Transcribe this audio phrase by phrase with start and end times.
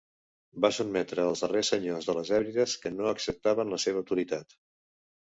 [0.63, 4.57] Va sotmetre els darrers senyors de les Hèbrides que no acceptaven la seva autoritat.